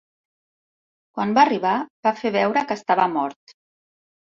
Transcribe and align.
Quan 1.19 1.37
va 1.39 1.45
arribar, 1.47 1.75
va 2.11 2.17
fer 2.25 2.35
veure 2.41 2.67
que 2.69 2.83
estava 2.83 3.11
mort. 3.17 3.61